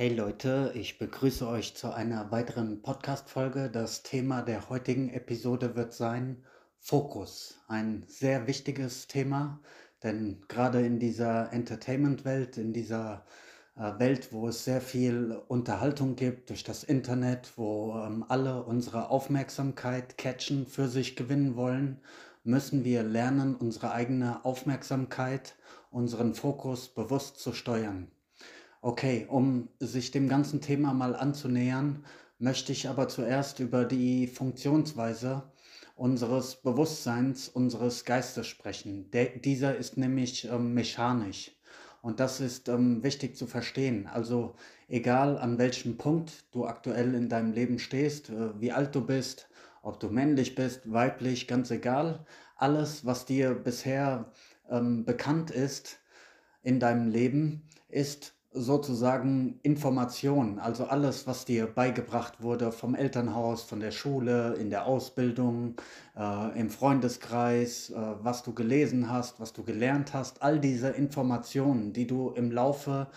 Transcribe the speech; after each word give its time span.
Hey 0.00 0.14
Leute, 0.14 0.70
ich 0.76 0.96
begrüße 1.00 1.44
euch 1.48 1.74
zu 1.74 1.92
einer 1.92 2.30
weiteren 2.30 2.82
Podcast-Folge. 2.82 3.68
Das 3.68 4.04
Thema 4.04 4.42
der 4.42 4.68
heutigen 4.68 5.08
Episode 5.08 5.74
wird 5.74 5.92
sein 5.92 6.44
Fokus. 6.78 7.58
Ein 7.66 8.04
sehr 8.06 8.46
wichtiges 8.46 9.08
Thema, 9.08 9.58
denn 10.04 10.44
gerade 10.46 10.86
in 10.86 11.00
dieser 11.00 11.52
Entertainment-Welt, 11.52 12.58
in 12.58 12.72
dieser 12.72 13.26
äh, 13.74 13.98
Welt, 13.98 14.32
wo 14.32 14.46
es 14.46 14.64
sehr 14.64 14.80
viel 14.80 15.36
Unterhaltung 15.48 16.14
gibt 16.14 16.50
durch 16.50 16.62
das 16.62 16.84
Internet, 16.84 17.54
wo 17.56 17.96
ähm, 17.96 18.24
alle 18.28 18.62
unsere 18.62 19.10
Aufmerksamkeit 19.10 20.16
catchen, 20.16 20.68
für 20.68 20.86
sich 20.86 21.16
gewinnen 21.16 21.56
wollen, 21.56 22.00
müssen 22.44 22.84
wir 22.84 23.02
lernen, 23.02 23.56
unsere 23.56 23.90
eigene 23.90 24.44
Aufmerksamkeit, 24.44 25.56
unseren 25.90 26.34
Fokus 26.34 26.86
bewusst 26.86 27.40
zu 27.40 27.52
steuern. 27.52 28.12
Okay, 28.88 29.26
um 29.28 29.68
sich 29.80 30.12
dem 30.12 30.30
ganzen 30.30 30.62
Thema 30.62 30.94
mal 30.94 31.14
anzunähern, 31.14 32.06
möchte 32.38 32.72
ich 32.72 32.88
aber 32.88 33.06
zuerst 33.06 33.60
über 33.60 33.84
die 33.84 34.26
Funktionsweise 34.26 35.42
unseres 35.94 36.62
Bewusstseins, 36.62 37.50
unseres 37.50 38.06
Geistes 38.06 38.46
sprechen. 38.46 39.10
Der, 39.10 39.26
dieser 39.26 39.76
ist 39.76 39.98
nämlich 39.98 40.46
ähm, 40.46 40.72
mechanisch. 40.72 41.50
Und 42.00 42.18
das 42.18 42.40
ist 42.40 42.70
ähm, 42.70 43.02
wichtig 43.02 43.36
zu 43.36 43.46
verstehen. 43.46 44.06
Also 44.06 44.54
egal 44.88 45.36
an 45.36 45.58
welchem 45.58 45.98
Punkt 45.98 46.46
du 46.52 46.64
aktuell 46.64 47.14
in 47.14 47.28
deinem 47.28 47.52
Leben 47.52 47.78
stehst, 47.78 48.30
äh, 48.30 48.58
wie 48.58 48.72
alt 48.72 48.94
du 48.94 49.04
bist, 49.04 49.50
ob 49.82 50.00
du 50.00 50.08
männlich 50.08 50.54
bist, 50.54 50.90
weiblich, 50.90 51.46
ganz 51.46 51.70
egal, 51.70 52.24
alles, 52.56 53.04
was 53.04 53.26
dir 53.26 53.52
bisher 53.52 54.32
ähm, 54.70 55.04
bekannt 55.04 55.50
ist 55.50 55.98
in 56.62 56.80
deinem 56.80 57.10
Leben, 57.10 57.68
ist 57.90 58.37
sozusagen 58.50 59.60
Information, 59.62 60.58
also 60.58 60.84
alles, 60.84 61.26
was 61.26 61.44
dir 61.44 61.66
beigebracht 61.66 62.42
wurde 62.42 62.72
vom 62.72 62.94
Elternhaus, 62.94 63.62
von 63.62 63.80
der 63.80 63.90
Schule, 63.90 64.54
in 64.54 64.70
der 64.70 64.86
Ausbildung, 64.86 65.74
äh, 66.16 66.58
im 66.58 66.70
Freundeskreis, 66.70 67.90
äh, 67.90 67.96
was 68.22 68.42
du 68.42 68.54
gelesen 68.54 69.10
hast, 69.10 69.38
was 69.38 69.52
du 69.52 69.64
gelernt 69.64 70.14
hast, 70.14 70.42
all 70.42 70.60
diese 70.60 70.88
Informationen, 70.88 71.92
die 71.92 72.06
du 72.06 72.30
im 72.30 72.50
Laufe 72.50 73.08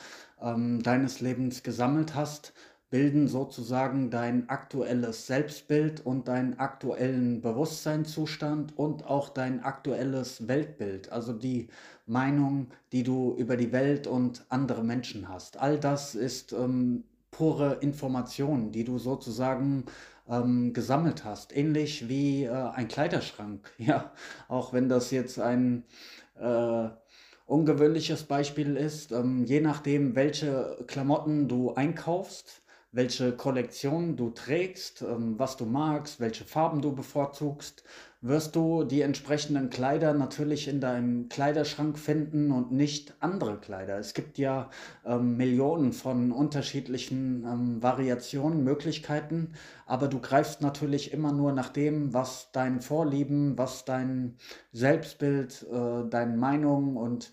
ähm, 0.42 0.84
deines 0.84 1.22
Lebens 1.22 1.64
gesammelt 1.64 2.14
hast, 2.14 2.54
bilden 2.92 3.28
sozusagen 3.28 4.12
dein 4.12 4.50
aktuelles 4.50 5.26
Selbstbild 5.26 6.06
und 6.06 6.28
deinen 6.28 6.60
aktuellen 6.60 7.42
Bewusstseinszustand 7.42 8.78
und 8.78 9.06
auch 9.08 9.30
dein 9.30 9.64
aktuelles 9.64 10.48
Weltbild, 10.48 11.12
also 11.12 11.34
die 11.34 11.70
Meinung, 12.06 12.68
die 12.92 13.04
du 13.04 13.34
über 13.38 13.56
die 13.56 13.72
Welt 13.72 14.08
und 14.08 14.46
andere 14.50 14.84
Menschen 14.84 15.30
hast. 15.30 15.58
All 15.58 15.80
das 15.80 16.16
ist 16.16 16.52
ähm, 16.52 17.06
pure 17.32 17.78
Information, 17.80 18.74
die 18.74 18.84
du 18.84 19.00
sozusagen 19.00 19.86
ähm, 20.30 20.74
gesammelt 20.74 21.24
hast, 21.24 21.56
ähnlich 21.56 22.10
wie 22.10 22.44
äh, 22.44 22.52
ein 22.52 22.88
Kleiderschrank. 22.90 23.72
Ja, 23.78 24.12
auch 24.50 24.74
wenn 24.74 24.90
das 24.90 25.12
jetzt 25.12 25.40
ein 25.40 25.84
äh, 26.40 26.90
ungewöhnliches 27.46 28.24
Beispiel 28.24 28.78
ist, 28.78 29.12
ähm, 29.12 29.46
je 29.46 29.62
nachdem, 29.62 30.16
welche 30.16 30.78
Klamotten 30.88 31.48
du 31.48 31.74
einkaufst, 31.74 32.61
welche 32.92 33.32
Kollektion 33.32 34.18
du 34.18 34.32
trägst, 34.32 35.02
ähm, 35.02 35.40
was 35.40 35.58
du 35.58 35.66
magst, 35.66 36.20
welche 36.20 36.44
Farben 36.44 36.82
du 36.82 36.94
bevorzugst, 36.94 37.84
wirst 38.20 38.56
du 38.56 38.84
die 38.84 39.02
entsprechenden 39.02 39.70
Kleider 39.70 40.14
natürlich 40.14 40.68
in 40.68 40.80
deinem 40.80 41.28
Kleiderschrank 41.30 41.98
finden 41.98 42.52
und 42.52 42.72
nicht 42.72 43.16
andere 43.20 43.58
Kleider. 43.58 43.98
Es 43.98 44.14
gibt 44.14 44.38
ja 44.38 44.70
ähm, 45.06 45.38
Millionen 45.38 45.94
von 45.94 46.32
unterschiedlichen 46.32 47.46
ähm, 47.46 47.82
Variationen, 47.82 48.64
Möglichkeiten, 48.64 49.54
aber 49.88 50.08
du 50.08 50.20
greifst 50.20 50.62
natürlich 50.62 51.14
immer 51.14 51.32
nur 51.32 51.52
nach 51.54 51.70
dem, 51.70 52.14
was 52.14 52.52
deinen 52.52 52.82
Vorlieben, 52.82 53.58
was 53.58 53.86
dein 53.86 54.36
Selbstbild, 54.72 55.66
äh, 55.72 56.08
deinen 56.10 56.38
Meinungen 56.38 56.98
und 56.98 57.32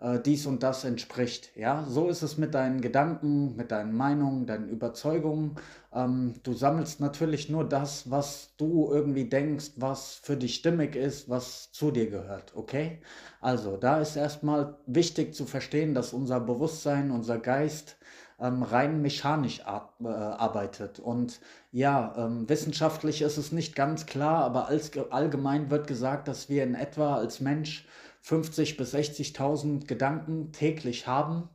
äh, 0.00 0.20
dies 0.20 0.46
und 0.46 0.62
das 0.62 0.84
entspricht. 0.84 1.50
Ja, 1.56 1.84
so 1.88 2.08
ist 2.08 2.22
es 2.22 2.38
mit 2.38 2.54
deinen 2.54 2.80
Gedanken, 2.80 3.56
mit 3.56 3.70
deinen 3.72 3.96
Meinungen, 3.96 4.46
deinen 4.46 4.68
Überzeugungen. 4.68 5.56
Ähm, 5.92 6.34
du 6.42 6.52
sammelst 6.52 7.00
natürlich 7.00 7.48
nur 7.48 7.68
das, 7.68 8.10
was 8.10 8.54
du 8.56 8.90
irgendwie 8.92 9.28
denkst, 9.28 9.72
was 9.76 10.14
für 10.14 10.36
dich 10.36 10.54
stimmig 10.54 10.94
ist, 10.94 11.28
was 11.28 11.72
zu 11.72 11.90
dir 11.90 12.08
gehört. 12.10 12.52
Okay? 12.54 13.00
Also, 13.40 13.76
da 13.76 14.00
ist 14.00 14.16
erstmal 14.16 14.76
wichtig 14.86 15.34
zu 15.34 15.46
verstehen, 15.46 15.94
dass 15.94 16.12
unser 16.12 16.40
Bewusstsein, 16.40 17.10
unser 17.10 17.38
Geist 17.38 17.96
ähm, 18.40 18.62
rein 18.62 19.02
mechanisch 19.02 19.60
äh, 19.60 19.62
arbeitet. 20.08 21.00
Und 21.00 21.40
ja, 21.72 22.14
ähm, 22.16 22.48
wissenschaftlich 22.48 23.22
ist 23.22 23.36
es 23.36 23.52
nicht 23.52 23.74
ganz 23.74 24.06
klar, 24.06 24.44
aber 24.44 24.70
allgemein 25.10 25.70
wird 25.70 25.86
gesagt, 25.86 26.28
dass 26.28 26.48
wir 26.48 26.62
in 26.62 26.74
etwa 26.74 27.16
als 27.16 27.40
Mensch 27.40 27.86
50 28.22 28.76
bis 28.76 28.94
60.000 28.94 29.86
Gedanken 29.86 30.52
täglich 30.52 31.06
haben 31.06 31.48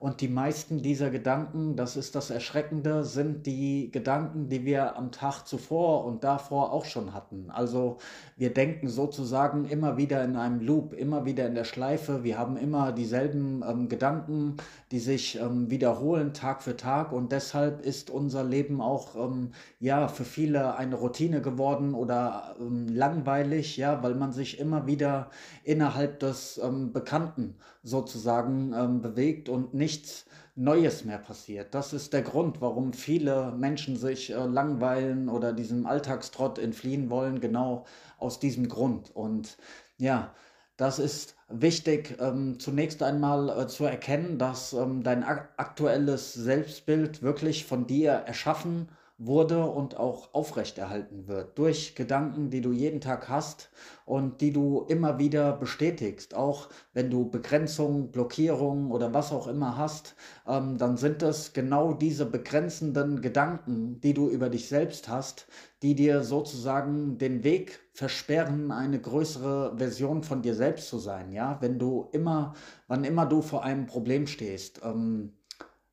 und 0.00 0.22
die 0.22 0.28
meisten 0.28 0.80
dieser 0.80 1.10
Gedanken, 1.10 1.76
das 1.76 1.94
ist 1.94 2.14
das 2.14 2.30
Erschreckende, 2.30 3.04
sind 3.04 3.44
die 3.44 3.90
Gedanken, 3.90 4.48
die 4.48 4.64
wir 4.64 4.96
am 4.96 5.12
Tag 5.12 5.42
zuvor 5.46 6.06
und 6.06 6.24
davor 6.24 6.72
auch 6.72 6.86
schon 6.86 7.12
hatten. 7.12 7.50
Also 7.50 7.98
wir 8.34 8.54
denken 8.54 8.88
sozusagen 8.88 9.66
immer 9.66 9.98
wieder 9.98 10.24
in 10.24 10.36
einem 10.36 10.60
Loop, 10.60 10.94
immer 10.94 11.26
wieder 11.26 11.46
in 11.46 11.54
der 11.54 11.64
Schleife. 11.64 12.24
Wir 12.24 12.38
haben 12.38 12.56
immer 12.56 12.92
dieselben 12.92 13.62
ähm, 13.62 13.90
Gedanken, 13.90 14.56
die 14.90 15.00
sich 15.00 15.38
ähm, 15.38 15.70
wiederholen 15.70 16.32
Tag 16.32 16.62
für 16.62 16.78
Tag 16.78 17.12
und 17.12 17.30
deshalb 17.30 17.84
ist 17.84 18.08
unser 18.08 18.42
Leben 18.42 18.80
auch 18.80 19.16
ähm, 19.16 19.50
ja 19.80 20.08
für 20.08 20.24
viele 20.24 20.76
eine 20.76 20.94
Routine 20.94 21.42
geworden 21.42 21.92
oder 21.92 22.56
ähm, 22.58 22.88
langweilig, 22.88 23.76
ja, 23.76 24.02
weil 24.02 24.14
man 24.14 24.32
sich 24.32 24.60
immer 24.60 24.86
wieder 24.86 25.28
innerhalb 25.62 26.20
des 26.20 26.58
ähm, 26.64 26.90
Bekannten 26.94 27.56
sozusagen 27.82 28.72
ähm, 28.74 29.00
bewegt 29.00 29.48
und 29.48 29.74
nicht 29.74 29.90
nichts 29.90 30.26
Neues 30.54 31.04
mehr 31.04 31.18
passiert. 31.18 31.74
Das 31.74 31.92
ist 31.92 32.12
der 32.12 32.22
Grund, 32.22 32.60
warum 32.60 32.92
viele 32.92 33.52
Menschen 33.52 33.96
sich 33.96 34.30
äh, 34.30 34.44
langweilen 34.44 35.28
oder 35.28 35.52
diesem 35.52 35.86
Alltagstrott 35.86 36.58
entfliehen 36.58 37.08
wollen, 37.10 37.40
genau 37.40 37.86
aus 38.18 38.40
diesem 38.40 38.68
Grund. 38.68 39.14
Und 39.14 39.56
ja, 39.96 40.34
das 40.76 40.98
ist 40.98 41.36
wichtig, 41.48 42.16
ähm, 42.20 42.58
zunächst 42.58 43.02
einmal 43.02 43.48
äh, 43.48 43.66
zu 43.68 43.84
erkennen, 43.84 44.38
dass 44.38 44.72
ähm, 44.72 45.02
dein 45.02 45.24
aktuelles 45.24 46.34
Selbstbild 46.34 47.22
wirklich 47.22 47.64
von 47.64 47.86
dir 47.86 48.10
erschaffen 48.12 48.88
wurde 49.22 49.66
und 49.66 49.98
auch 49.98 50.32
aufrechterhalten 50.32 51.28
wird 51.28 51.58
durch 51.58 51.94
Gedanken, 51.94 52.48
die 52.48 52.62
du 52.62 52.72
jeden 52.72 53.02
Tag 53.02 53.28
hast 53.28 53.70
und 54.06 54.40
die 54.40 54.50
du 54.50 54.86
immer 54.88 55.18
wieder 55.18 55.52
bestätigst. 55.52 56.34
Auch 56.34 56.70
wenn 56.94 57.10
du 57.10 57.28
Begrenzungen, 57.28 58.10
Blockierungen 58.10 58.90
oder 58.90 59.12
was 59.12 59.30
auch 59.30 59.46
immer 59.46 59.76
hast, 59.76 60.16
ähm, 60.48 60.78
dann 60.78 60.96
sind 60.96 61.22
es 61.22 61.52
genau 61.52 61.92
diese 61.92 62.24
begrenzenden 62.24 63.20
Gedanken, 63.20 64.00
die 64.00 64.14
du 64.14 64.30
über 64.30 64.48
dich 64.48 64.68
selbst 64.68 65.08
hast, 65.08 65.46
die 65.82 65.94
dir 65.94 66.22
sozusagen 66.22 67.18
den 67.18 67.44
Weg 67.44 67.80
versperren, 67.92 68.72
eine 68.72 68.98
größere 68.98 69.76
Version 69.76 70.22
von 70.22 70.40
dir 70.40 70.54
selbst 70.54 70.88
zu 70.88 70.98
sein. 70.98 71.30
Ja, 71.30 71.58
wenn 71.60 71.78
du 71.78 72.08
immer, 72.12 72.54
wann 72.88 73.04
immer 73.04 73.26
du 73.26 73.42
vor 73.42 73.64
einem 73.64 73.84
Problem 73.84 74.26
stehst, 74.26 74.80
ähm, 74.82 75.34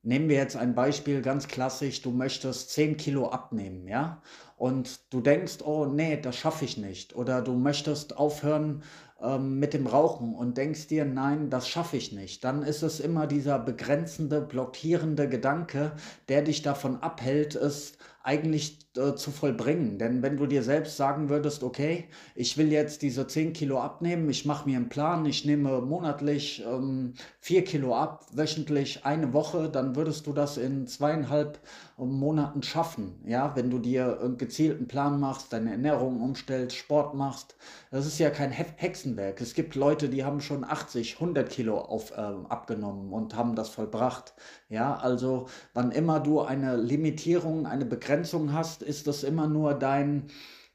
Nehmen 0.08 0.30
wir 0.30 0.38
jetzt 0.38 0.56
ein 0.56 0.74
Beispiel 0.74 1.22
ganz 1.22 1.50
klassisch, 1.50 2.02
du 2.02 2.12
möchtest 2.12 2.70
10 2.70 2.96
Kilo 2.96 3.28
abnehmen, 3.28 3.90
ja? 3.90 4.22
Und 4.56 5.02
du 5.14 5.20
denkst, 5.20 5.58
oh 5.66 5.86
nee, 5.86 6.16
das 6.16 6.38
schaffe 6.38 6.64
ich 6.64 6.78
nicht. 6.78 7.14
Oder 7.18 7.42
du 7.42 7.56
möchtest 7.56 8.16
aufhören 8.16 8.84
ähm, 9.22 9.60
mit 9.60 9.74
dem 9.74 9.86
Rauchen 9.86 10.34
und 10.34 10.58
denkst 10.58 10.88
dir, 10.88 11.04
nein, 11.04 11.50
das 11.50 11.68
schaffe 11.68 11.98
ich 11.98 12.14
nicht. 12.14 12.46
Dann 12.46 12.64
ist 12.64 12.84
es 12.84 13.02
immer 13.02 13.28
dieser 13.28 13.60
begrenzende, 13.60 14.40
blockierende 14.40 15.28
Gedanke, 15.28 15.92
der 16.30 16.42
dich 16.42 16.62
davon 16.62 17.04
abhält, 17.04 17.56
es 17.56 17.98
eigentlich 18.28 18.88
äh, 18.98 19.16
zu 19.16 19.32
vollbringen. 19.32 19.98
Denn 20.00 20.22
wenn 20.22 20.36
du 20.38 20.48
dir 20.48 20.62
selbst 20.64 20.98
sagen 20.98 21.30
würdest, 21.30 21.64
okay, 21.64 22.06
ich 22.36 22.58
will 22.58 22.72
jetzt 22.72 23.02
diese 23.02 23.26
10 23.26 23.54
Kilo 23.54 23.80
abnehmen, 23.80 24.30
ich 24.30 24.46
mache 24.46 24.68
mir 24.68 24.76
einen 24.76 24.90
Plan, 24.90 25.26
ich 25.26 25.46
nehme 25.46 25.80
monatlich 25.82 26.64
ähm, 26.68 27.14
4 27.40 27.64
Kilo 27.64 27.96
ab, 27.96 28.26
wöchentlich 28.34 29.06
eine 29.06 29.32
Woche, 29.34 29.70
dann 29.70 29.96
würdest 29.96 30.28
du 30.28 30.34
das 30.34 30.58
in 30.58 30.88
zweieinhalb 30.88 31.60
ähm, 31.98 32.12
Monaten 32.20 32.64
schaffen. 32.64 33.22
Ja, 33.26 33.56
wenn 33.56 33.70
du 33.70 33.80
dir 33.80 34.20
einen 34.22 34.38
gezielten 34.38 34.88
Plan 34.88 35.20
machst, 35.22 35.54
deine 35.54 35.72
Ernährung 35.72 36.20
umstellst, 36.22 36.76
Sport 36.76 37.16
machst. 37.16 37.56
Das 37.92 38.06
ist 38.06 38.20
ja 38.20 38.30
kein 38.30 38.52
Hexenwerk. 38.52 39.40
Es 39.40 39.54
gibt 39.54 39.76
Leute, 39.76 40.10
die 40.10 40.26
haben 40.26 40.42
schon 40.42 40.66
80, 40.66 41.14
100 41.16 41.50
Kilo 41.50 41.78
auf, 41.78 42.12
äh, 42.12 42.16
abgenommen 42.16 43.14
und 43.14 43.36
haben 43.36 43.56
das 43.56 43.70
vollbracht. 43.70 44.34
Ja, 44.70 44.98
also 44.98 45.48
wann 45.74 45.92
immer 45.92 46.20
du 46.20 46.42
eine 46.42 46.76
Limitierung, 46.76 47.66
eine 47.66 47.86
Begrenzung 47.86 48.17
hast, 48.54 48.82
ist 48.84 49.08
das 49.08 49.24
immer 49.24 49.48
nur 49.48 49.74
dein 49.74 50.28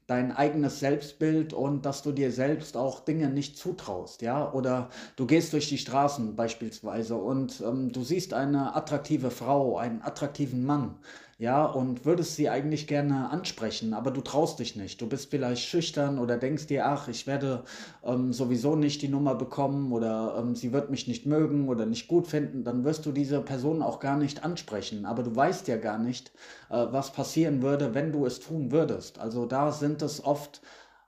dein 0.09 0.33
eigenes 0.33 0.81
Selbstbild 0.81 1.53
und 1.53 1.87
dass 1.87 2.03
du 2.03 2.13
dir 2.13 2.33
selbst 2.33 2.77
auch 2.77 3.01
Dinge 3.01 3.31
nicht 3.31 3.57
zutraust, 3.57 4.21
ja? 4.21 4.53
Oder 4.53 4.91
du 5.17 5.27
gehst 5.27 5.53
durch 5.53 5.69
die 5.69 5.79
Straßen 5.79 6.35
beispielsweise 6.37 7.15
und 7.15 7.63
ähm, 7.63 7.93
du 7.93 8.03
siehst 8.03 8.35
eine 8.35 8.75
attraktive 8.75 9.31
Frau, 9.31 9.79
einen 9.79 10.03
attraktiven 10.03 10.65
Mann 10.67 10.97
ja, 11.39 11.65
und 11.65 12.05
würdest 12.05 12.37
sie 12.37 12.49
eigentlich 12.49 12.87
gerne 12.87 13.31
ansprechen, 13.31 13.95
aber 13.95 14.11
du 14.11 14.21
traust 14.21 14.59
dich 14.61 14.77
nicht. 14.77 15.01
Du 15.01 15.09
bist 15.09 15.31
vielleicht 15.31 15.65
schüchtern 15.65 16.19
oder 16.19 16.37
denkst 16.37 16.67
dir, 16.69 16.87
ach, 16.87 17.09
ich 17.09 17.27
werde 17.27 17.65
ähm, 18.05 18.33
sowieso 18.33 18.77
nicht 18.77 19.03
die 19.03 19.09
Nummer 19.09 19.35
bekommen 19.35 19.93
oder 19.93 20.37
ähm, 20.39 20.55
sie 20.55 20.73
wird 20.73 20.91
mich 20.91 21.09
nicht 21.09 21.27
mögen 21.27 21.69
oder 21.69 21.87
nicht 21.87 22.07
gut 22.09 22.27
finden, 22.29 22.65
dann 22.65 22.85
wirst 22.85 23.07
du 23.07 23.13
diese 23.13 23.41
Person 23.41 23.83
auch 23.83 23.99
gar 23.99 24.17
nicht 24.17 24.45
ansprechen. 24.45 25.05
Aber 25.05 25.23
du 25.23 25.35
weißt 25.35 25.67
ja 25.69 25.77
gar 25.79 25.99
nicht, 25.99 26.31
äh, 26.71 26.87
was 26.91 27.13
passieren 27.13 27.63
würde, 27.63 27.95
wenn 27.95 28.13
du 28.13 28.25
es 28.27 28.39
tun 28.41 28.71
würdest. 28.71 29.19
Also 29.19 29.47
da 29.47 29.73
sind 29.73 30.03
es 30.03 30.25
oft 30.25 30.61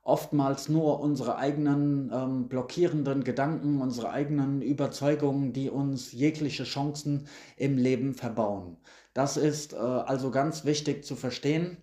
oftmals 0.07 0.69
nur 0.69 1.01
unsere 1.01 1.37
eigenen 1.37 2.11
ähm, 2.13 2.49
blockierenden 2.49 3.25
Gedanken, 3.25 3.81
unsere 3.81 4.11
eigenen 4.11 4.61
Überzeugungen, 4.61 5.53
die 5.55 5.71
uns 5.71 6.13
jegliche 6.13 6.65
Chancen 6.65 7.27
im 7.57 7.79
Leben 7.79 8.13
verbauen. 8.15 8.77
Das 9.15 9.37
ist 9.37 9.73
äh, 9.73 9.77
also 9.77 10.31
ganz 10.31 10.65
wichtig 10.65 11.05
zu 11.05 11.17
verstehen, 11.17 11.79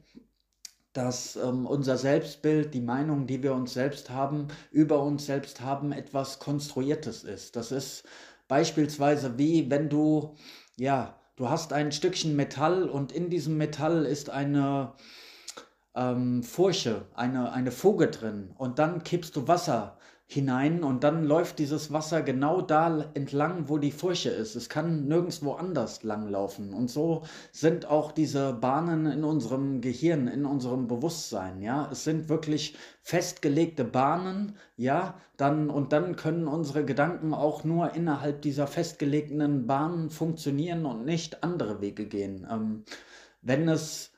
dass 0.94 1.38
ähm, 1.38 1.66
unser 1.66 1.98
Selbstbild, 1.98 2.74
die 2.74 2.82
Meinung, 2.82 3.26
die 3.26 3.42
wir 3.42 3.54
uns 3.54 3.74
selbst 3.74 4.10
haben, 4.10 4.50
über 4.72 5.02
uns 5.02 5.26
selbst 5.26 5.62
haben, 5.62 5.94
etwas 5.94 6.40
Konstruiertes 6.40 7.24
ist. 7.24 7.56
Das 7.56 7.72
ist 7.72 8.04
beispielsweise 8.50 9.38
wie 9.38 9.70
wenn 9.72 9.88
du, 9.88 10.36
ja, 10.78 11.16
du 11.38 11.50
hast 11.50 11.72
ein 11.72 11.94
Stückchen 11.94 12.36
Metall 12.36 12.90
und 12.90 13.14
in 13.14 13.30
diesem 13.30 13.58
Metall 13.58 14.06
ist 14.06 14.30
eine 14.30 14.94
ähm, 15.96 16.44
Furche, 16.44 17.06
eine, 17.14 17.54
eine 17.54 17.72
Fuge 17.72 18.08
drin 18.08 18.52
und 18.58 18.78
dann 18.78 19.04
kippst 19.04 19.36
du 19.38 19.48
Wasser 19.48 19.98
hinein 20.32 20.82
und 20.82 21.04
dann 21.04 21.26
läuft 21.26 21.60
dieses 21.60 21.92
Wasser 21.92 22.22
genau 22.22 22.62
da 22.62 23.12
entlang, 23.16 23.68
wo 23.68 23.78
die 23.78 23.92
Furche 23.92 24.30
ist. 24.30 24.56
Es 24.56 24.70
kann 24.70 25.10
nirgendwo 25.10 25.54
anders 25.54 26.04
langlaufen. 26.04 26.74
Und 26.74 26.90
so 26.90 27.24
sind 27.52 27.86
auch 27.86 28.14
diese 28.14 28.54
Bahnen 28.54 29.08
in 29.08 29.26
unserem 29.26 29.82
Gehirn, 29.82 30.30
in 30.30 30.46
unserem 30.46 30.88
Bewusstsein. 30.88 31.62
Ja, 31.62 31.90
es 31.92 32.06
sind 32.06 32.30
wirklich 32.30 32.78
festgelegte 33.02 33.84
Bahnen. 33.84 34.56
Ja, 34.78 35.16
dann 35.36 35.70
und 35.70 35.92
dann 35.92 36.16
können 36.16 36.48
unsere 36.48 36.86
Gedanken 36.86 37.34
auch 37.34 37.66
nur 37.66 37.94
innerhalb 37.94 38.42
dieser 38.42 38.68
festgelegten 38.68 39.68
Bahnen 39.68 40.10
funktionieren 40.10 40.86
und 40.86 41.04
nicht 41.04 41.44
andere 41.44 41.82
Wege 41.82 42.06
gehen. 42.06 42.48
Ähm, 42.50 42.86
wenn 43.42 43.68
es 43.68 44.12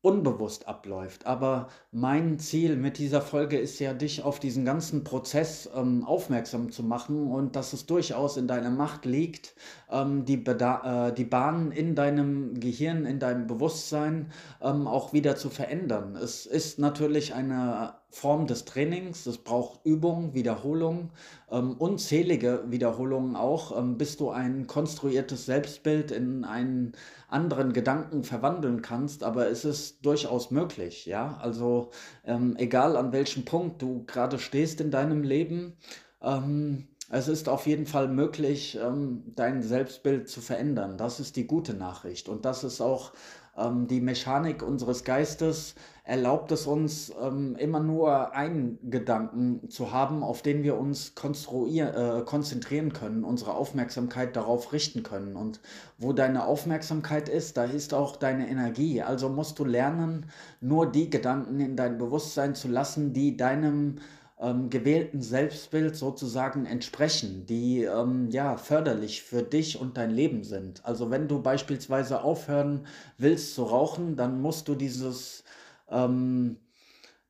unbewusst 0.00 0.68
abläuft. 0.68 1.26
Aber 1.26 1.68
mein 1.90 2.38
Ziel 2.38 2.76
mit 2.76 2.98
dieser 2.98 3.20
Folge 3.20 3.58
ist 3.58 3.80
ja, 3.80 3.94
dich 3.94 4.22
auf 4.22 4.38
diesen 4.38 4.64
ganzen 4.64 5.02
Prozess 5.02 5.68
ähm, 5.74 6.04
aufmerksam 6.04 6.70
zu 6.70 6.82
machen 6.82 7.28
und 7.28 7.56
dass 7.56 7.72
es 7.72 7.86
durchaus 7.86 8.36
in 8.36 8.46
deiner 8.46 8.70
Macht 8.70 9.04
liegt, 9.04 9.54
ähm, 9.90 10.24
die, 10.24 10.44
äh, 10.46 11.12
die 11.12 11.24
Bahnen 11.24 11.72
in 11.72 11.94
deinem 11.96 12.60
Gehirn, 12.60 13.06
in 13.06 13.18
deinem 13.18 13.46
Bewusstsein 13.48 14.30
ähm, 14.62 14.86
auch 14.86 15.12
wieder 15.12 15.36
zu 15.36 15.50
verändern. 15.50 16.14
Es 16.16 16.46
ist 16.46 16.78
natürlich 16.78 17.34
eine 17.34 17.94
Form 18.10 18.46
des 18.46 18.64
Trainings. 18.64 19.26
Es 19.26 19.38
braucht 19.38 19.80
Übung, 19.84 20.34
Wiederholung, 20.34 21.10
ähm, 21.50 21.72
unzählige 21.72 22.64
Wiederholungen 22.68 23.36
auch, 23.36 23.76
ähm, 23.78 23.98
bis 23.98 24.16
du 24.16 24.30
ein 24.30 24.66
konstruiertes 24.66 25.46
Selbstbild 25.46 26.10
in 26.10 26.44
einen 26.44 26.92
anderen 27.28 27.72
Gedanken 27.72 28.24
verwandeln 28.24 28.82
kannst. 28.82 29.22
Aber 29.22 29.48
es 29.48 29.64
ist 29.64 30.04
durchaus 30.04 30.50
möglich, 30.50 31.06
ja. 31.06 31.36
Also 31.40 31.90
ähm, 32.24 32.56
egal 32.56 32.96
an 32.96 33.12
welchem 33.12 33.44
Punkt 33.44 33.82
du 33.82 34.04
gerade 34.06 34.38
stehst 34.38 34.80
in 34.80 34.90
deinem 34.90 35.22
Leben, 35.22 35.76
ähm, 36.22 36.88
es 37.10 37.28
ist 37.28 37.48
auf 37.48 37.66
jeden 37.66 37.86
Fall 37.86 38.08
möglich, 38.08 38.78
ähm, 38.82 39.22
dein 39.34 39.62
Selbstbild 39.62 40.28
zu 40.28 40.40
verändern. 40.40 40.98
Das 40.98 41.20
ist 41.20 41.36
die 41.36 41.46
gute 41.46 41.74
Nachricht. 41.74 42.28
Und 42.28 42.44
das 42.44 42.64
ist 42.64 42.80
auch 42.80 43.12
ähm, 43.56 43.86
die 43.86 44.00
Mechanik 44.00 44.62
unseres 44.62 45.04
Geistes 45.04 45.74
erlaubt 46.04 46.52
es 46.52 46.66
uns, 46.66 47.12
ähm, 47.20 47.54
immer 47.56 47.80
nur 47.80 48.32
einen 48.34 48.78
Gedanken 48.90 49.68
zu 49.68 49.92
haben, 49.92 50.22
auf 50.22 50.40
den 50.40 50.62
wir 50.62 50.78
uns 50.78 51.12
äh, 51.14 52.22
konzentrieren 52.24 52.94
können, 52.94 53.24
unsere 53.24 53.54
Aufmerksamkeit 53.54 54.34
darauf 54.34 54.72
richten 54.72 55.02
können. 55.02 55.36
Und 55.36 55.60
wo 55.98 56.14
deine 56.14 56.46
Aufmerksamkeit 56.46 57.28
ist, 57.28 57.58
da 57.58 57.64
ist 57.64 57.92
auch 57.92 58.16
deine 58.16 58.48
Energie. 58.48 59.02
Also 59.02 59.28
musst 59.28 59.58
du 59.58 59.66
lernen, 59.66 60.30
nur 60.62 60.90
die 60.90 61.10
Gedanken 61.10 61.60
in 61.60 61.76
dein 61.76 61.98
Bewusstsein 61.98 62.54
zu 62.54 62.68
lassen, 62.68 63.12
die 63.12 63.36
deinem 63.36 63.96
ähm, 64.40 64.70
gewählten 64.70 65.20
Selbstbild 65.20 65.96
sozusagen 65.96 66.66
entsprechen, 66.66 67.46
die 67.46 67.82
ähm, 67.82 68.30
ja 68.30 68.56
förderlich 68.56 69.22
für 69.22 69.42
dich 69.42 69.80
und 69.80 69.96
dein 69.96 70.10
Leben 70.10 70.44
sind. 70.44 70.84
Also 70.84 71.10
wenn 71.10 71.28
du 71.28 71.42
beispielsweise 71.42 72.22
aufhören 72.22 72.86
willst 73.16 73.54
zu 73.54 73.64
rauchen, 73.64 74.16
dann 74.16 74.40
musst 74.40 74.68
du 74.68 74.74
dieses 74.74 75.44
ähm, 75.90 76.58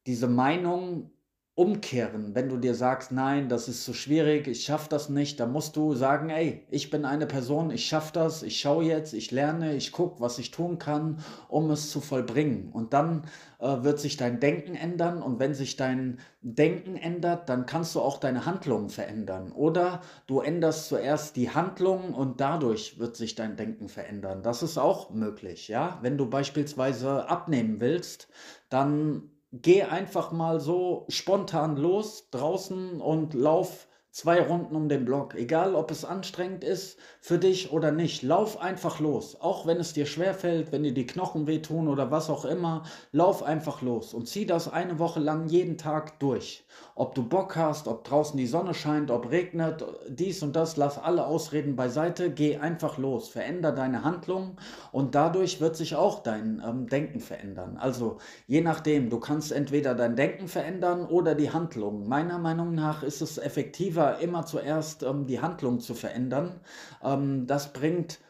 diese 0.06 0.28
Meinung 0.28 1.10
umkehren. 1.58 2.36
Wenn 2.36 2.48
du 2.48 2.56
dir 2.56 2.76
sagst, 2.76 3.10
nein, 3.10 3.48
das 3.48 3.66
ist 3.66 3.82
zu 3.82 3.92
schwierig, 3.92 4.46
ich 4.46 4.62
schaffe 4.62 4.88
das 4.88 5.08
nicht, 5.08 5.40
dann 5.40 5.50
musst 5.50 5.74
du 5.74 5.92
sagen, 5.96 6.30
ey, 6.30 6.64
ich 6.70 6.88
bin 6.88 7.04
eine 7.04 7.26
Person, 7.26 7.72
ich 7.72 7.86
schaffe 7.86 8.12
das, 8.12 8.44
ich 8.44 8.60
schaue 8.60 8.84
jetzt, 8.84 9.12
ich 9.12 9.32
lerne, 9.32 9.74
ich 9.74 9.90
gucke, 9.90 10.20
was 10.20 10.38
ich 10.38 10.52
tun 10.52 10.78
kann, 10.78 11.18
um 11.48 11.68
es 11.72 11.90
zu 11.90 12.00
vollbringen. 12.00 12.70
Und 12.70 12.92
dann 12.92 13.24
äh, 13.58 13.82
wird 13.82 13.98
sich 13.98 14.16
dein 14.16 14.38
Denken 14.38 14.76
ändern 14.76 15.20
und 15.20 15.40
wenn 15.40 15.52
sich 15.52 15.74
dein 15.74 16.20
Denken 16.42 16.94
ändert, 16.94 17.48
dann 17.48 17.66
kannst 17.66 17.96
du 17.96 18.02
auch 18.02 18.18
deine 18.18 18.46
Handlungen 18.46 18.88
verändern. 18.88 19.50
Oder 19.50 20.02
du 20.28 20.38
änderst 20.38 20.86
zuerst 20.86 21.34
die 21.34 21.50
Handlungen 21.50 22.14
und 22.14 22.40
dadurch 22.40 23.00
wird 23.00 23.16
sich 23.16 23.34
dein 23.34 23.56
Denken 23.56 23.88
verändern. 23.88 24.44
Das 24.44 24.62
ist 24.62 24.78
auch 24.78 25.10
möglich, 25.10 25.66
ja. 25.66 25.98
Wenn 26.02 26.18
du 26.18 26.30
beispielsweise 26.30 27.28
abnehmen 27.28 27.80
willst, 27.80 28.28
dann 28.68 29.32
geh 29.52 29.82
einfach 29.82 30.32
mal 30.32 30.60
so 30.60 31.06
spontan 31.08 31.76
los 31.76 32.30
draußen 32.30 33.00
und 33.00 33.34
lauf 33.34 33.87
zwei 34.18 34.42
Runden 34.42 34.74
um 34.74 34.88
den 34.88 35.04
Block. 35.04 35.36
Egal, 35.36 35.76
ob 35.76 35.92
es 35.92 36.04
anstrengend 36.04 36.64
ist 36.64 36.98
für 37.20 37.38
dich 37.38 37.70
oder 37.70 37.92
nicht. 37.92 38.24
Lauf 38.24 38.60
einfach 38.60 38.98
los. 38.98 39.40
Auch 39.40 39.64
wenn 39.64 39.76
es 39.78 39.92
dir 39.92 40.06
schwerfällt, 40.06 40.72
wenn 40.72 40.82
dir 40.82 40.92
die 40.92 41.06
Knochen 41.06 41.46
wehtun 41.46 41.86
oder 41.86 42.10
was 42.10 42.28
auch 42.28 42.44
immer. 42.44 42.82
Lauf 43.12 43.44
einfach 43.44 43.80
los 43.80 44.14
und 44.14 44.26
zieh 44.26 44.44
das 44.44 44.72
eine 44.72 44.98
Woche 44.98 45.20
lang 45.20 45.46
jeden 45.46 45.78
Tag 45.78 46.18
durch. 46.18 46.64
Ob 46.96 47.14
du 47.14 47.22
Bock 47.22 47.54
hast, 47.54 47.86
ob 47.86 48.02
draußen 48.02 48.36
die 48.36 48.48
Sonne 48.48 48.74
scheint, 48.74 49.12
ob 49.12 49.30
regnet, 49.30 49.84
dies 50.08 50.42
und 50.42 50.56
das, 50.56 50.76
lass 50.76 50.98
alle 50.98 51.24
Ausreden 51.24 51.76
beiseite. 51.76 52.32
Geh 52.32 52.56
einfach 52.56 52.98
los. 52.98 53.28
Veränder 53.28 53.70
deine 53.70 54.02
Handlung 54.02 54.56
und 54.90 55.14
dadurch 55.14 55.60
wird 55.60 55.76
sich 55.76 55.94
auch 55.94 56.24
dein 56.24 56.60
ähm, 56.66 56.88
Denken 56.88 57.20
verändern. 57.20 57.76
Also 57.76 58.18
je 58.48 58.62
nachdem, 58.62 59.10
du 59.10 59.20
kannst 59.20 59.52
entweder 59.52 59.94
dein 59.94 60.16
Denken 60.16 60.48
verändern 60.48 61.06
oder 61.06 61.36
die 61.36 61.52
Handlung. 61.52 62.08
Meiner 62.08 62.38
Meinung 62.38 62.74
nach 62.74 63.04
ist 63.04 63.22
es 63.22 63.38
effektiver, 63.38 64.07
immer 64.12 64.46
zuerst 64.46 65.02
ähm, 65.02 65.26
die 65.26 65.40
Handlung 65.40 65.80
zu 65.80 65.94
verändern. 65.94 66.60
Ähm, 67.02 67.46
das 67.46 67.72
bringt 67.72 68.20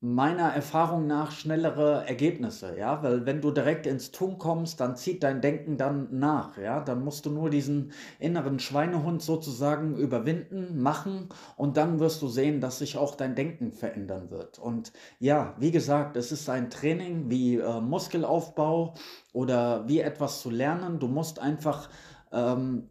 meiner 0.00 0.52
Erfahrung 0.52 1.06
nach 1.06 1.30
schnellere 1.32 2.06
Ergebnisse, 2.06 2.78
ja, 2.78 3.02
weil 3.02 3.24
wenn 3.24 3.40
du 3.40 3.50
direkt 3.50 3.86
ins 3.86 4.10
Tun 4.10 4.36
kommst, 4.36 4.78
dann 4.78 4.94
zieht 4.94 5.22
dein 5.22 5.40
Denken 5.40 5.78
dann 5.78 6.08
nach, 6.18 6.58
ja, 6.58 6.80
dann 6.80 7.02
musst 7.02 7.24
du 7.24 7.30
nur 7.30 7.48
diesen 7.48 7.92
inneren 8.18 8.58
Schweinehund 8.58 9.22
sozusagen 9.22 9.96
überwinden, 9.96 10.82
machen 10.82 11.30
und 11.56 11.78
dann 11.78 11.98
wirst 11.98 12.20
du 12.20 12.28
sehen, 12.28 12.60
dass 12.60 12.78
sich 12.78 12.98
auch 12.98 13.14
dein 13.14 13.34
Denken 13.34 13.72
verändern 13.72 14.30
wird. 14.30 14.58
Und 14.58 14.92
ja, 15.18 15.54
wie 15.58 15.70
gesagt, 15.70 16.16
es 16.16 16.30
ist 16.30 16.48
ein 16.50 16.68
Training 16.68 17.30
wie 17.30 17.56
äh, 17.56 17.80
Muskelaufbau 17.80 18.94
oder 19.32 19.88
wie 19.88 20.00
etwas 20.00 20.42
zu 20.42 20.50
lernen. 20.50 20.98
Du 20.98 21.08
musst 21.08 21.38
einfach 21.38 21.88
ähm, 22.32 22.90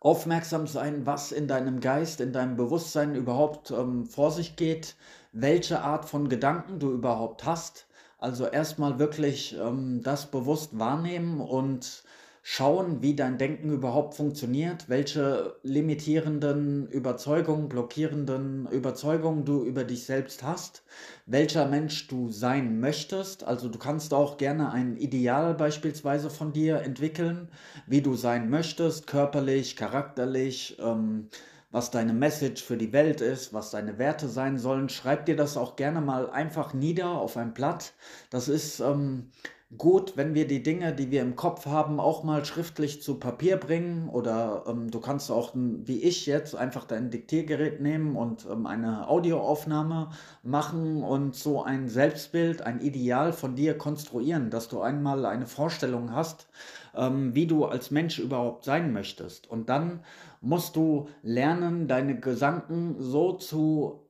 aufmerksam 0.00 0.66
sein, 0.66 1.06
was 1.06 1.32
in 1.32 1.48
deinem 1.48 1.80
Geist, 1.80 2.20
in 2.20 2.32
deinem 2.32 2.56
Bewusstsein 2.56 3.14
überhaupt 3.14 3.70
ähm, 3.70 4.06
vor 4.06 4.30
sich 4.30 4.56
geht, 4.56 4.96
welche 5.32 5.80
Art 5.80 6.04
von 6.04 6.28
Gedanken 6.28 6.78
du 6.78 6.92
überhaupt 6.92 7.44
hast. 7.44 7.86
Also 8.18 8.46
erstmal 8.46 8.98
wirklich 8.98 9.56
ähm, 9.58 10.02
das 10.02 10.30
bewusst 10.30 10.78
wahrnehmen 10.78 11.40
und 11.40 12.04
schauen, 12.50 13.02
wie 13.02 13.14
dein 13.14 13.36
Denken 13.36 13.70
überhaupt 13.70 14.14
funktioniert, 14.14 14.88
welche 14.88 15.56
limitierenden 15.62 16.88
Überzeugungen, 16.88 17.68
blockierenden 17.68 18.66
Überzeugungen 18.68 19.44
du 19.44 19.64
über 19.64 19.84
dich 19.84 20.06
selbst 20.06 20.42
hast, 20.42 20.82
welcher 21.26 21.68
Mensch 21.68 22.08
du 22.08 22.30
sein 22.30 22.80
möchtest. 22.80 23.44
Also 23.44 23.68
du 23.68 23.78
kannst 23.78 24.14
auch 24.14 24.38
gerne 24.38 24.72
ein 24.72 24.96
Ideal 24.96 25.52
beispielsweise 25.52 26.30
von 26.30 26.54
dir 26.54 26.80
entwickeln, 26.80 27.48
wie 27.86 28.00
du 28.00 28.14
sein 28.14 28.48
möchtest, 28.48 29.06
körperlich, 29.06 29.76
charakterlich. 29.76 30.78
Ähm, 30.80 31.28
was 31.70 31.90
deine 31.90 32.14
Message 32.14 32.62
für 32.62 32.78
die 32.78 32.94
Welt 32.94 33.20
ist, 33.20 33.52
was 33.52 33.70
deine 33.70 33.98
Werte 33.98 34.26
sein 34.26 34.56
sollen. 34.56 34.88
Schreib 34.88 35.26
dir 35.26 35.36
das 35.36 35.58
auch 35.58 35.76
gerne 35.76 36.00
mal 36.00 36.30
einfach 36.30 36.72
nieder 36.72 37.10
auf 37.10 37.36
ein 37.36 37.52
Blatt. 37.52 37.92
Das 38.30 38.48
ist 38.48 38.80
ähm, 38.80 39.32
gut, 39.76 40.16
wenn 40.16 40.34
wir 40.34 40.46
die 40.46 40.62
Dinge, 40.62 40.94
die 40.94 41.10
wir 41.10 41.20
im 41.20 41.36
Kopf 41.36 41.66
haben, 41.66 42.00
auch 42.00 42.24
mal 42.24 42.44
schriftlich 42.44 43.02
zu 43.02 43.18
Papier 43.18 43.58
bringen. 43.58 44.08
Oder 44.08 44.64
ähm, 44.66 44.90
du 44.90 45.00
kannst 45.00 45.30
auch, 45.30 45.52
wie 45.54 46.02
ich 46.02 46.24
jetzt, 46.26 46.54
einfach 46.56 46.84
dein 46.84 47.10
Diktiergerät 47.10 47.80
nehmen 47.80 48.16
und 48.16 48.46
ähm, 48.50 48.66
eine 48.66 49.08
Audioaufnahme 49.08 50.10
machen 50.42 51.02
und 51.02 51.36
so 51.36 51.62
ein 51.62 51.88
Selbstbild, 51.88 52.62
ein 52.62 52.80
Ideal 52.80 53.32
von 53.32 53.56
dir 53.56 53.76
konstruieren, 53.76 54.50
dass 54.50 54.68
du 54.68 54.80
einmal 54.80 55.26
eine 55.26 55.46
Vorstellung 55.46 56.12
hast, 56.12 56.48
ähm, 56.94 57.34
wie 57.34 57.46
du 57.46 57.66
als 57.66 57.90
Mensch 57.90 58.18
überhaupt 58.18 58.64
sein 58.64 58.92
möchtest. 58.92 59.50
Und 59.50 59.68
dann 59.68 60.00
musst 60.40 60.76
du 60.76 61.08
lernen, 61.22 61.88
deine 61.88 62.18
Gedanken 62.18 62.96
so 62.98 63.32
zu 63.32 64.07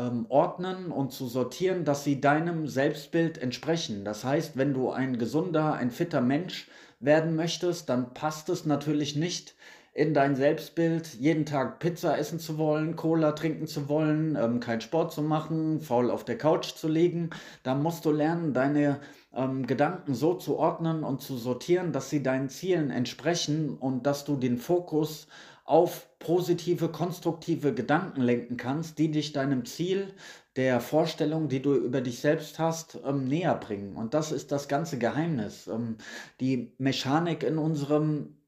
ähm, 0.00 0.26
ordnen 0.28 0.90
und 0.90 1.12
zu 1.12 1.26
sortieren, 1.26 1.84
dass 1.84 2.04
sie 2.04 2.20
deinem 2.20 2.66
Selbstbild 2.66 3.38
entsprechen. 3.38 4.04
Das 4.04 4.24
heißt, 4.24 4.56
wenn 4.56 4.72
du 4.72 4.90
ein 4.90 5.18
gesunder, 5.18 5.74
ein 5.74 5.90
fitter 5.90 6.22
Mensch 6.22 6.68
werden 7.00 7.36
möchtest, 7.36 7.88
dann 7.88 8.14
passt 8.14 8.48
es 8.48 8.64
natürlich 8.64 9.16
nicht 9.16 9.54
in 9.92 10.14
dein 10.14 10.36
Selbstbild, 10.36 11.14
jeden 11.14 11.44
Tag 11.46 11.80
Pizza 11.80 12.16
essen 12.16 12.38
zu 12.38 12.58
wollen, 12.58 12.94
Cola 12.94 13.32
trinken 13.32 13.66
zu 13.66 13.88
wollen, 13.88 14.36
ähm, 14.40 14.60
keinen 14.60 14.80
Sport 14.80 15.12
zu 15.12 15.22
machen, 15.22 15.80
faul 15.80 16.10
auf 16.10 16.24
der 16.24 16.38
Couch 16.38 16.74
zu 16.74 16.86
liegen. 16.86 17.30
Da 17.64 17.74
musst 17.74 18.04
du 18.04 18.12
lernen, 18.12 18.54
deine 18.54 19.00
ähm, 19.34 19.66
Gedanken 19.66 20.14
so 20.14 20.34
zu 20.34 20.56
ordnen 20.56 21.02
und 21.02 21.22
zu 21.22 21.36
sortieren, 21.36 21.92
dass 21.92 22.08
sie 22.08 22.22
deinen 22.22 22.48
Zielen 22.48 22.90
entsprechen 22.90 23.76
und 23.76 24.06
dass 24.06 24.24
du 24.24 24.36
den 24.36 24.58
Fokus 24.58 25.26
auf 25.64 26.08
positive, 26.18 26.88
konstruktive 26.88 27.74
Gedanken 27.74 28.22
lenken 28.22 28.56
kannst, 28.56 28.98
die 28.98 29.10
dich 29.10 29.32
deinem 29.32 29.64
Ziel, 29.64 30.14
der 30.56 30.80
Vorstellung, 30.80 31.48
die 31.48 31.62
du 31.62 31.74
über 31.74 32.00
dich 32.00 32.20
selbst 32.20 32.58
hast, 32.58 32.98
ähm, 33.04 33.24
näher 33.26 33.54
bringen. 33.56 33.96
Und 33.96 34.14
das 34.14 34.30
ist 34.30 34.52
das 34.52 34.68
ganze 34.68 34.98
Geheimnis. 34.98 35.66
Ähm, 35.68 35.96
die 36.40 36.72
Mechanik 36.78 37.42
in 37.42 37.58
unserem 37.58 38.39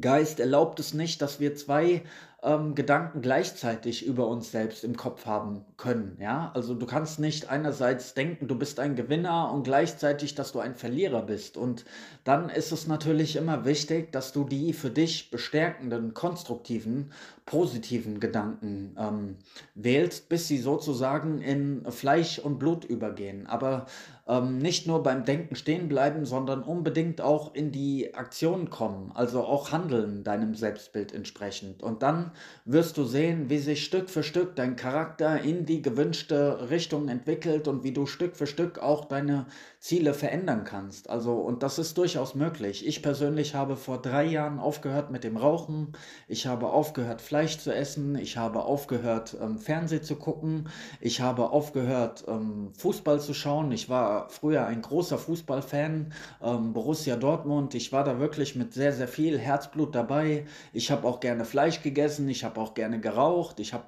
Geist 0.00 0.40
erlaubt 0.40 0.80
es 0.80 0.94
nicht, 0.94 1.20
dass 1.20 1.38
wir 1.38 1.54
zwei 1.54 2.02
ähm, 2.42 2.74
Gedanken 2.74 3.22
gleichzeitig 3.22 4.04
über 4.04 4.26
uns 4.26 4.50
selbst 4.50 4.84
im 4.84 4.96
Kopf 4.96 5.26
haben 5.26 5.64
können. 5.76 6.16
Ja, 6.20 6.50
also 6.54 6.74
du 6.74 6.86
kannst 6.86 7.20
nicht 7.20 7.48
einerseits 7.48 8.14
denken, 8.14 8.48
du 8.48 8.56
bist 8.56 8.80
ein 8.80 8.96
Gewinner 8.96 9.52
und 9.52 9.62
gleichzeitig, 9.62 10.34
dass 10.34 10.50
du 10.52 10.58
ein 10.58 10.74
Verlierer 10.74 11.22
bist. 11.22 11.56
Und 11.56 11.84
dann 12.24 12.48
ist 12.48 12.72
es 12.72 12.86
natürlich 12.86 13.36
immer 13.36 13.64
wichtig, 13.64 14.12
dass 14.12 14.32
du 14.32 14.44
die 14.44 14.72
für 14.72 14.90
dich 14.90 15.30
bestärkenden, 15.30 16.14
konstruktiven, 16.14 17.12
positiven 17.46 18.18
Gedanken 18.18 18.96
ähm, 18.98 19.36
wählst, 19.74 20.28
bis 20.28 20.48
sie 20.48 20.58
sozusagen 20.58 21.42
in 21.42 21.84
Fleisch 21.90 22.38
und 22.38 22.58
Blut 22.58 22.84
übergehen. 22.84 23.46
Aber 23.46 23.86
ähm, 24.32 24.58
nicht 24.58 24.86
nur 24.86 25.02
beim 25.02 25.24
Denken 25.24 25.56
stehen 25.56 25.88
bleiben, 25.88 26.24
sondern 26.24 26.62
unbedingt 26.62 27.20
auch 27.20 27.54
in 27.54 27.70
die 27.70 28.14
Aktion 28.14 28.70
kommen, 28.70 29.12
also 29.14 29.42
auch 29.42 29.72
handeln 29.72 30.24
deinem 30.24 30.54
Selbstbild 30.54 31.12
entsprechend. 31.12 31.82
Und 31.82 32.02
dann 32.02 32.32
wirst 32.64 32.96
du 32.96 33.04
sehen, 33.04 33.50
wie 33.50 33.58
sich 33.58 33.84
Stück 33.84 34.08
für 34.08 34.22
Stück 34.22 34.56
dein 34.56 34.76
Charakter 34.76 35.40
in 35.42 35.66
die 35.66 35.82
gewünschte 35.82 36.70
Richtung 36.70 37.08
entwickelt 37.08 37.68
und 37.68 37.84
wie 37.84 37.92
du 37.92 38.06
Stück 38.06 38.36
für 38.36 38.46
Stück 38.46 38.78
auch 38.78 39.04
deine 39.04 39.46
Ziele 39.82 40.14
verändern 40.14 40.62
kannst. 40.62 41.10
Also, 41.10 41.32
und 41.32 41.64
das 41.64 41.80
ist 41.80 41.98
durchaus 41.98 42.36
möglich. 42.36 42.86
Ich 42.86 43.02
persönlich 43.02 43.56
habe 43.56 43.74
vor 43.76 44.00
drei 44.00 44.22
Jahren 44.24 44.60
aufgehört 44.60 45.10
mit 45.10 45.24
dem 45.24 45.36
Rauchen. 45.36 45.94
Ich 46.28 46.46
habe 46.46 46.68
aufgehört, 46.68 47.20
Fleisch 47.20 47.58
zu 47.58 47.74
essen. 47.74 48.14
Ich 48.14 48.36
habe 48.36 48.62
aufgehört, 48.62 49.36
ähm, 49.42 49.58
Fernsehen 49.58 50.04
zu 50.04 50.14
gucken. 50.14 50.68
Ich 51.00 51.20
habe 51.20 51.50
aufgehört, 51.50 52.22
ähm, 52.28 52.70
Fußball 52.78 53.20
zu 53.20 53.34
schauen. 53.34 53.72
Ich 53.72 53.88
war 53.88 54.30
früher 54.30 54.66
ein 54.66 54.82
großer 54.82 55.18
Fußballfan, 55.18 56.12
ähm, 56.40 56.72
Borussia 56.72 57.16
Dortmund. 57.16 57.74
Ich 57.74 57.90
war 57.90 58.04
da 58.04 58.20
wirklich 58.20 58.54
mit 58.54 58.74
sehr, 58.74 58.92
sehr 58.92 59.08
viel 59.08 59.36
Herzblut 59.36 59.96
dabei. 59.96 60.46
Ich 60.72 60.92
habe 60.92 61.08
auch 61.08 61.18
gerne 61.18 61.44
Fleisch 61.44 61.82
gegessen. 61.82 62.28
Ich 62.28 62.44
habe 62.44 62.60
auch 62.60 62.74
gerne 62.74 63.00
geraucht. 63.00 63.58
Ich 63.58 63.74
habe 63.74 63.86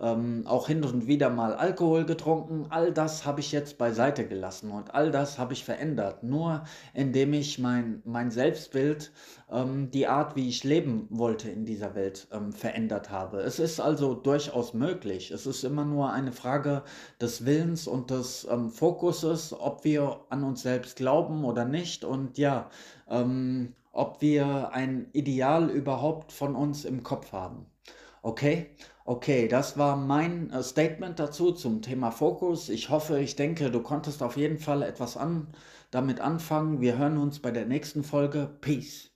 ähm, 0.00 0.44
auch 0.46 0.66
hin 0.66 0.82
und 0.82 1.06
wieder 1.06 1.30
mal 1.30 1.54
Alkohol 1.54 2.04
getrunken. 2.04 2.66
All 2.70 2.92
das 2.92 3.26
habe 3.26 3.40
ich 3.40 3.52
jetzt 3.52 3.76
beiseite 3.78 4.26
gelassen 4.26 4.70
und 4.70 4.94
all 4.94 5.10
das 5.10 5.38
habe 5.38 5.52
ich 5.52 5.64
verändert. 5.64 6.22
Nur 6.22 6.64
indem 6.94 7.34
ich 7.34 7.58
mein, 7.58 8.02
mein 8.04 8.30
Selbstbild, 8.30 9.12
ähm, 9.50 9.90
die 9.90 10.06
Art, 10.06 10.36
wie 10.36 10.48
ich 10.48 10.64
leben 10.64 11.06
wollte 11.10 11.50
in 11.50 11.66
dieser 11.66 11.94
Welt, 11.94 12.28
ähm, 12.32 12.52
verändert 12.52 13.10
habe. 13.10 13.40
Es 13.40 13.58
ist 13.58 13.80
also 13.80 14.14
durchaus 14.14 14.74
möglich. 14.74 15.30
Es 15.30 15.46
ist 15.46 15.64
immer 15.64 15.84
nur 15.84 16.12
eine 16.12 16.32
Frage 16.32 16.82
des 17.20 17.44
Willens 17.44 17.86
und 17.86 18.10
des 18.10 18.46
ähm, 18.50 18.70
Fokuses, 18.70 19.52
ob 19.52 19.84
wir 19.84 20.20
an 20.30 20.44
uns 20.44 20.62
selbst 20.62 20.96
glauben 20.96 21.44
oder 21.44 21.64
nicht. 21.64 22.04
Und 22.04 22.38
ja, 22.38 22.70
ähm, 23.08 23.74
ob 23.92 24.22
wir 24.22 24.72
ein 24.72 25.08
Ideal 25.12 25.68
überhaupt 25.68 26.32
von 26.32 26.54
uns 26.54 26.84
im 26.84 27.02
Kopf 27.02 27.32
haben. 27.32 27.66
Okay, 28.22 28.70
okay, 29.04 29.46
das 29.48 29.76
war 29.76 29.94
mein 29.96 30.50
äh, 30.50 30.62
Statement 30.62 31.18
dazu 31.18 31.52
zum 31.52 31.82
Thema 31.82 32.10
Fokus. 32.10 32.68
Ich 32.70 32.88
hoffe, 32.90 33.20
ich 33.20 33.36
denke, 33.36 33.70
du 33.70 33.82
konntest 33.82 34.22
auf 34.22 34.36
jeden 34.38 34.58
Fall 34.58 34.82
etwas 34.82 35.16
an, 35.18 35.48
damit 35.90 36.20
anfangen. 36.20 36.80
Wir 36.80 36.96
hören 36.98 37.18
uns 37.18 37.40
bei 37.40 37.50
der 37.50 37.66
nächsten 37.66 38.02
Folge. 38.04 38.56
Peace. 38.62 39.09